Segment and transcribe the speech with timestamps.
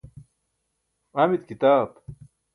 [1.21, 1.89] amit kitaab?